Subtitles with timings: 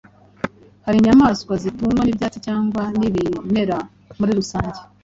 [0.85, 3.77] Hari inyamaswa zitungwa n’ibyatsi cyangwa n’ibimera
[4.17, 4.79] muri rusange.